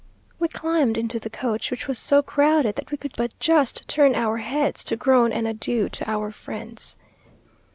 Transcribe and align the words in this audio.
We 0.39 0.47
climbed 0.47 0.97
into 0.97 1.19
the 1.19 1.29
coach, 1.29 1.69
which 1.69 1.87
was 1.87 1.99
so 1.99 2.23
crowded 2.23 2.75
that 2.75 2.89
we 2.89 2.97
could 2.97 3.13
but 3.15 3.39
just 3.39 3.87
turn 3.87 4.15
our 4.15 4.37
heads 4.37 4.83
to 4.85 4.95
groan 4.95 5.31
an 5.31 5.45
adieu 5.45 5.89
to 5.89 6.09
our 6.09 6.31
friends. 6.31 6.97